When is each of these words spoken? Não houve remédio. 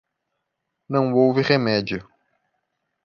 Não 0.89 1.13
houve 1.13 1.43
remédio. 1.43 2.09